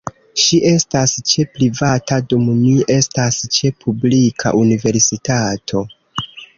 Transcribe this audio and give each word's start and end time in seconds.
Ŝi 0.43 0.57
estas 0.69 1.13
ĉe 1.31 1.45
privata 1.57 2.19
dum 2.33 2.49
mi 2.63 2.73
estas 2.97 3.41
ĉe 3.59 3.75
publika 3.87 4.57
universitato. 4.65 5.89